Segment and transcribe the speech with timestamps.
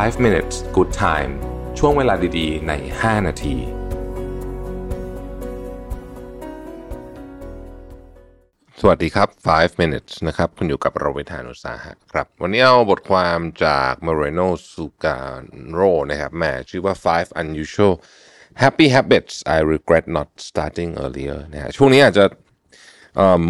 [0.00, 1.32] 5 minutes good time
[1.78, 3.56] ช่วงเวลาดีๆ ใน 5 นาที
[8.80, 17.94] สวัสดีครับ 5 minutes นะครับ คุณอยู่กับเราเวทานุสาหะครับ วันนี้เอาบทความจาก Moreno Sugaro นะครับแหมชื่อว่า 5 unusual
[18.62, 22.24] happy habits I regret not starting earlier นะฮะช่วงนี้อาจจะ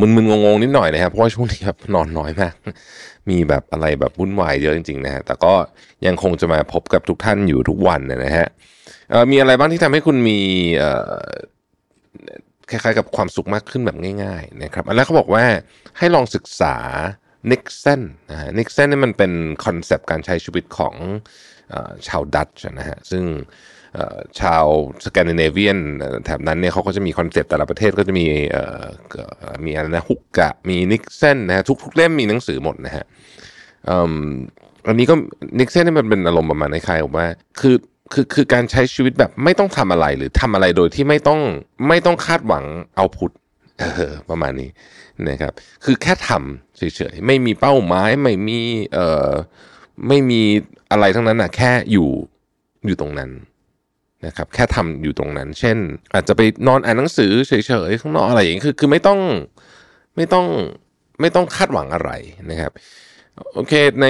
[0.00, 2.54] มึนๆงงๆนิดหน่อยนะครับเพราะว่าช่วงนี้แบบนอนน้อยมาก
[3.30, 5.52] มีแบบอะไรแบบวุ่นวายเยอะจริงๆนะฮะแต่ก็
[6.06, 8.48] ยังคงจะมาพบกับทุกท่านอยู่ทุกวันนะฮะ
[9.30, 10.38] มีอะไรบ้างที่ทำให้คุณมี
[12.70, 15.44] คล้ายๆกับความสุขมากขึ้นแบบง่าย ๆ นะครับ อันแรกเขาบอกว่า
[15.98, 16.76] ให้ลองศึกษา
[17.50, 19.32] niksen นะฮะ niksen นี่มันเป็น
[19.64, 20.94] คอนเซปต์การใช้ชีวิตของ
[21.72, 21.74] อ
[22.06, 23.24] ชาวดัตช์นะฮะซึ่ง
[24.40, 24.64] ชาว
[25.04, 25.78] สแกนดิเนเวียน
[26.24, 28.26] แถบนั้นเนี่ยเขาก็จะมีคอนเซปต์แต่ละประเทศก็จะมี
[29.64, 33.04] มีอะไรนะฮุกกะมีนิกเซนนะฮะทุกทุกเล่มมีหนังสือหมดนะฮะ
[34.86, 35.14] อันนี้ก็
[35.58, 37.26] นิกเซนนี่มันเป็นอารมณ์ประมาณคล้ายๆว่า
[37.60, 37.76] คือ
[38.12, 41.40] คือคือการใช้ชีวิตแบบไม่ต้องทำอะไรหรือทำอะไรโดยที่ไม่ต้อง
[41.88, 42.64] ไม่ต้องคาดหวัง
[42.96, 43.30] เอาพุท
[44.30, 44.70] ประมาณนี้
[45.28, 45.52] นะครับ
[45.84, 48.58] คือแค่ทำเฉยๆ ไม่มีเป้าหมาย ไม่มี
[48.94, 49.30] เอ่อ
[50.08, 50.42] ไม่มี
[50.90, 52.08] อะไรทั้งนั้นนะแค่อยู่
[52.86, 53.30] อยู่ตรงนั้น
[54.26, 55.76] นะครับ แค่ทำอยู่ตรงนั้น เช่น
[56.14, 57.52] อาจจะไปนอนอ่านหนังสือเฉ
[57.88, 59.20] ยๆข้างนอกอะไรอย่างนี้คือคือไม่ต้อง
[60.16, 60.46] ไม่ต้อง
[61.20, 62.10] ไม่ต้องคาดหวังอะไร
[62.50, 62.72] นะครับ
[63.54, 63.72] โอเค
[64.02, 64.06] ใน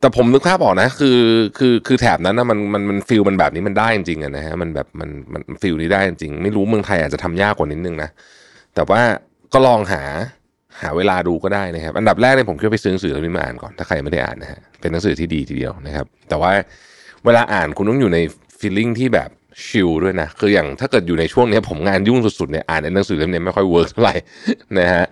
[0.00, 1.18] แต่ผมนึกภาพออกนะ คือ
[1.58, 5.10] คือคือแถบนั้นนะมันมันมันฟิลมันแบบนี้มันได้จริงๆอะนะฮะมันแบบมัน
[5.48, 8.10] มันฟิลนี้ได้จริงไม่รู้เมืองไทยอาจจะทำยากกว่านิดนึงนะ
[8.74, 9.02] แต่ว่า
[9.52, 10.02] ก็ลองหา
[10.80, 16.52] หาเวลาดูก็ได้นะครับ อันดับแรกเนี่ยผมคิดไปซื้อหนังสือเล่มนี้มาอ่านก่อนถ้าใครไม่ได้อ่านนะฮะเป็นหนังสือที่ดีทีเดียวนะครับ แต่ว่า
[17.24, 18.18] เวลาอ่านคุณต้องอยู่ใน
[18.58, 19.30] feeling ที่แบบ
[19.66, 24.16] chill ด้วยนะคืออย่างถ้าเกิดอยู่ในช่วงนี้ผมงานยุ่งสุดๆเนี่ยอ่านหนังสือเล่มนี้ไม่ค่อย work เท่าไหร่
[24.78, 25.04] นะฮะ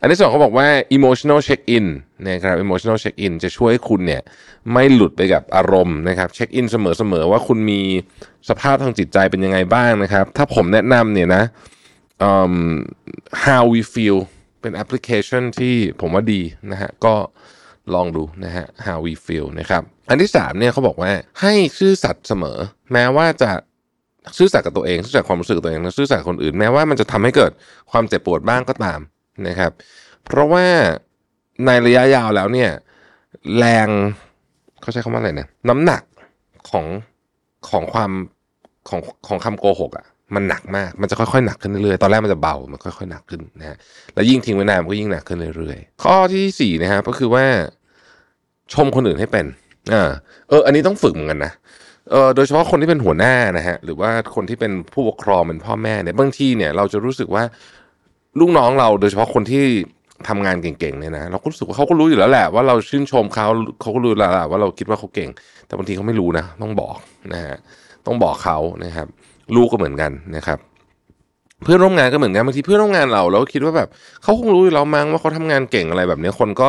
[0.00, 1.86] อันที่สองเขาบอกว่า emotional check in
[2.28, 4.22] นะครับ emotional check in จะช่วยให้คุณเนี่ย
[4.72, 7.80] ไม่หลุดไปกับอารมณ์นะครับ check in เสมอๆว่าคุณมี
[8.48, 11.42] สภาพทางจิตใจเป็นยังไงบ้างนะครับ ถ้าผมแนะนำเนี่ยนะ
[13.46, 14.18] how we feel
[14.60, 16.40] เป็นแอปพลิเคชันที่ผมว่าดี
[16.72, 17.14] นะฮะก็
[17.94, 22.58] ลองดูนะฮะ how we feel นะครับอันที่สามเนี่ยเขาบอกว่าให้ซื่อสัตย์เสมอ
[22.92, 23.50] แม้ว่าจะ
[24.38, 27.52] ซื่อสัตย์กับตัวเองซื่อสัตย์ความรู้สึกตัวเองและซื่อสัตย์คนอื่นแม้ว่ามันจะทำให้เกิด
[27.90, 29.00] ความเจ็บปวดบ้างก็ตาม
[29.48, 29.72] นะครับ
[30.24, 30.66] เพราะว่า
[31.66, 32.70] ในระยะยาวแล้วเนี่ย
[33.58, 33.88] แรง
[34.80, 36.02] เขาใช้คำว่าอะไรนะน้ำหนัก
[36.70, 36.86] ของ
[37.70, 38.10] ของความ
[38.88, 43.76] ของของคำโกหกอะ่ะ มันหนักมาก มันจะค่อยๆหนักขึ้นเรื่อยๆ ตอนแรกมันจะเบา มันค่อยๆหนักขึ้นนะฮะ
[44.14, 47.44] แล้วยิ่งทิ้งไว้นานมันก็ยิ่งหนักขึ้นเรื่อยๆ ข้อที่สี่นะฮะก็คือว่า
[48.72, 49.46] ชมคนอื่นให้เป็น
[49.92, 50.10] อ่า
[50.48, 51.52] เออ อันนี้ต้องฝึกเหมือนกันนะ
[52.10, 57.44] เออโดยเฉพาะคนที่เป็นหัวหน้านะฮะหรือว่าคนที่เป็นผู้ปกครองเป็นพ่อแม่เนี่ยบางทีเนี่ยเราจะรู้สึกว่า
[58.40, 59.64] ลูกน้องเราโดยเฉพาะคนที่
[60.28, 63.46] ทำงานเก่งๆเนี่ยนะเราก็รู้สึกว่าเขาก็รู้อยู่แล้วแหละว่าเราชื่นชมเขา
[63.80, 65.30] เขาก็รู้แล้วแหละว่าเราคิดว่าเขาเก่ง
[65.66, 66.96] แต่บางทีเขาไม่รู้นะ ต้องบอก
[67.32, 67.56] นะฮะ
[68.06, 69.08] ต้องบอกเขานะครับ
[69.56, 70.58] ลูกก็เหมือนกันนะครับ
[71.62, 73.88] เพื่อนร่วมงานก็เหมือนกันบางทีเพื่อนร่วมงานเราเราก็คิดว่าแบบ
[74.22, 76.68] เขาคงรู้อยู่แล้วมั้งว่าเขาทำงานเก่งอะไรแบบนี้คนก็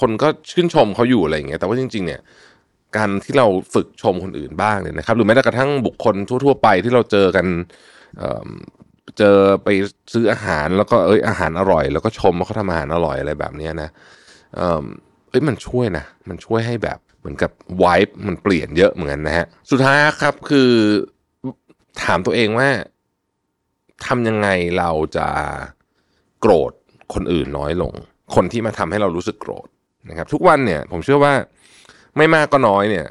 [0.00, 2.20] คนก็ชื่นชมเขาอยู่อะไรอย่างเงี้ยแต่ว่าจริง ๆ เนี่ย
[2.96, 7.46] การที่เราฝึกชมคนอื่นบ้างเนี่ยนะครับ หรือแม้แต่กระทั่งบุคคลทั่ว ๆ ไปที่เราเจอกัน
[8.18, 9.68] เเจอไป
[10.12, 13.88] ซื้ออาหารแล้วก็เอ้ยอาหารอร่อย แล้วก็ชมว่าเขาทำอาหารอร่อยอะไรแบบนี้นะ
[14.56, 14.84] เอ่ม
[15.30, 17.50] เอ้ยมันช่วยนะ มันช่วยให้แบบเหมือนกับ
[17.82, 20.70] วายมันเปลี่ยนเยอะเหมือนกันนะฮะ สุดท้ายครับคือ
[22.04, 22.68] ถามตัวเองว่า
[24.06, 24.48] ทำยังไง
[24.78, 25.28] เราจะ
[26.40, 26.72] โกรธ
[27.14, 27.92] คนอื่นน้อยลง
[28.34, 29.68] คนที่มาทำให้เรารู้สึกโกรธ
[30.10, 31.34] นะครับ ทุกวันเนี่ย ผมเชื่อว่า
[32.16, 33.06] ไม่มากก็น้อยเนี่ย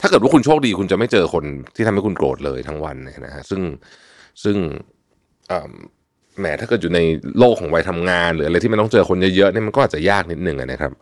[0.00, 1.44] ถ้าเกิดว่าคุณโชคดีคุณจะไม่เจอคน
[1.76, 3.62] ที่ทำให้คุณโกรธเลยทั้งวันเนี่ยนะฮะซึ่ง
[4.44, 4.56] ซึ่ง
[6.38, 7.00] แหมถ้าเกิดอยู่ใน
[7.38, 10.92] โลกของวัยทำงาน หรืออะไรที่มันต้องเจอคนเยอะๆเนี่ยมันก็อาจจะยากนิดนึงนะครับ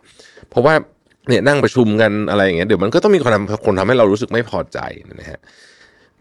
[0.49, 0.73] เพราะว่า
[1.29, 4.79] เนี่ยนั่งประชุมกันอะไรอย่างเงี้ยเดี๋ยวมันก็ต้องมีคนทำคนทำให้เรารู้สึกไม่พอใจ
[5.21, 5.39] นะฮะ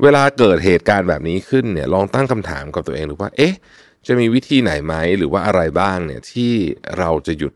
[0.02, 3.54] เวลาเกิดเหตุการณ์แบบนี้ขึ้นเนี่ยลองตั้งคำถามกับตัวเองดูว่า เอ๊ะ
[4.06, 6.52] จะมีวิธีไหนไหมหรือว่าอะไรบ้างเนี่ยที่
[6.98, 7.52] เราจะหยุด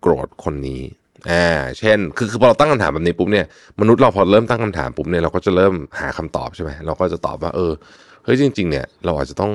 [0.00, 0.82] โกรธคนนี้
[1.30, 1.46] อ่า
[1.78, 3.46] เช่น คือคือพอเราตั้งคำถามแบบนี้ปุ๊บเนี่ย
[3.80, 7.72] มนุษย์เราพอเริ่มตั้งคำถามปุ๊บเนี่ยเราก็จะเริ่มหาคำตอบใช่ไหมเราก็จะตอบว่าเออ
[8.24, 9.52] เฮ้ยจริง ๆ เนี่ยเราอาจจะต้อง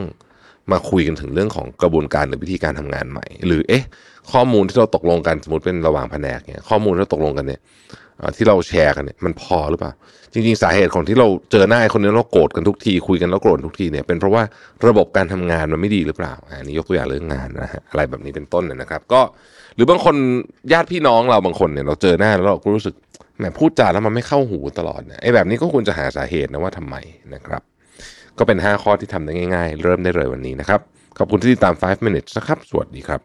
[0.71, 3.83] มาคุยกันถึงเรื่องของกระบวนการหรือวิธีการทำงานใหม่ หรือเอ๊ะ
[4.31, 7.61] ข้อมูลที่เราตกลงกันสมมติเป็นระหว่างแผนกเนี่ยข้อมูลที่เราตกลงกันเนี่ย
[8.37, 9.91] ที่เราแชร์กันเนี่ยมันพอหรือเปล่า
[10.33, 14.43] จริง ๆ สาเหตุของที่เราเจอหน้าคนนี้เราโกรธกันทุกที คุยกันแล้วโกรธทุกทีเนี่ยเป็นเพราะว่า
[14.87, 19.21] ระบบการทำงานมันไม่ดีหรือเปล่าอันนี้ยกตัวอย่างเรื่องงานนะฮะอะไรแบบนี้เป็นต้นนนะครับ ก็
[19.75, 20.15] หรือบางคน
[20.73, 22.95] ญาติพี่น้องเราบางคนเนี่ยเราเจอหน้าแล้วเราก็รู้สึก
[23.37, 26.95] แหมพูดจาแล้วมันไม่เข้าหูตลอดเนี่ยไอ้แบบนี้ก็ควรจะหาสาเหตุนะว่าทำไม
[27.33, 27.61] นะครับ
[28.37, 30.79] ก็เป็น 5 ข้อที่ทำได้ง่าย ๆ เริ่มได้เลยวันนี้นะครับ
[31.17, 33.21] ขอบคุณที่ติดตาม 5 minutes นะครับสวัสดีครับ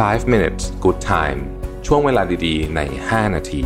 [0.00, 3.62] 5 minutes good time ช่วงเวลาดีๆ ใน 5 นาที